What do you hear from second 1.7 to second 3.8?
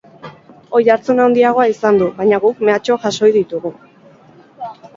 izan du, baina guk mehatxuak jaso ohi ditugu.